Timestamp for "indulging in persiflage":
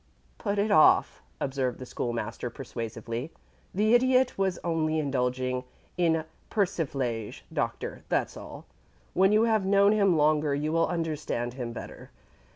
4.97-7.43